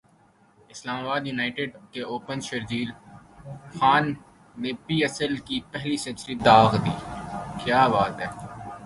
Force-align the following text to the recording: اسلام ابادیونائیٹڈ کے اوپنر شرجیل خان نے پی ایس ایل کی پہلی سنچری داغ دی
اسلام 0.69 0.99
ابادیونائیٹڈ 0.99 1.71
کے 1.91 2.01
اوپنر 2.03 2.39
شرجیل 2.47 2.89
خان 3.75 4.03
نے 4.57 4.71
پی 4.85 4.95
ایس 5.03 5.21
ایل 5.21 5.35
کی 5.47 5.59
پہلی 5.71 5.97
سنچری 6.05 6.35
داغ 6.45 6.69
دی 6.85 6.95